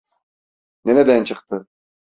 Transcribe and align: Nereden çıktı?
Nereden 0.85 1.23
çıktı? 1.23 1.67